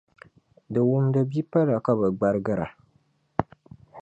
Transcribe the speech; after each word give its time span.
di 0.71 0.79
wumdi 0.87 1.19
bipala 1.29 1.75
ka 1.85 1.91
bɛ 1.99 2.07
gbarigira. 2.17 2.65